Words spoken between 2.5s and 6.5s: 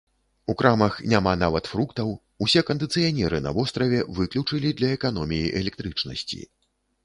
кандыцыянеры на востраве выключылі для эканоміі электрычнасці.